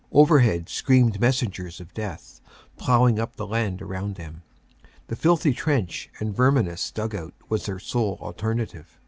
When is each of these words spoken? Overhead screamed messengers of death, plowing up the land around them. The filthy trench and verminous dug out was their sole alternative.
Overhead 0.11 0.67
screamed 0.67 1.21
messengers 1.21 1.79
of 1.79 1.93
death, 1.93 2.41
plowing 2.75 3.19
up 3.19 3.35
the 3.35 3.45
land 3.45 3.83
around 3.83 4.15
them. 4.15 4.41
The 5.09 5.15
filthy 5.15 5.53
trench 5.53 6.09
and 6.17 6.35
verminous 6.35 6.89
dug 6.89 7.13
out 7.13 7.35
was 7.49 7.67
their 7.67 7.77
sole 7.77 8.17
alternative. 8.19 8.97